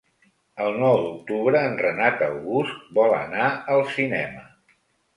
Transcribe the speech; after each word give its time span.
El 0.63 0.79
nou 0.83 0.97
d'octubre 1.03 1.61
en 1.69 1.77
Renat 1.83 2.25
August 2.31 2.91
vol 3.01 3.17
anar 3.23 3.55
al 3.77 3.89
cinema. 3.95 4.47